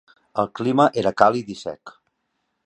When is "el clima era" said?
0.43-1.11